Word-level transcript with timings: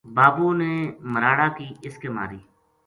بابو 0.15 0.47
نے 0.59 0.73
مراڑا 1.13 1.47
کی 1.57 1.67
اس 1.85 1.95
کے 2.01 2.09
ماری 2.15 2.39